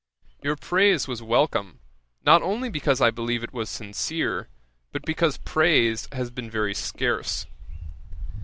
[0.41, 1.77] Your praise was welcome,
[2.25, 4.47] not only because I believe it was sincere,
[4.91, 7.45] but because praise has been very scarce.